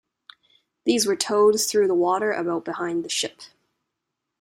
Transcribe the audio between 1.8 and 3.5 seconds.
the water about behind the ship.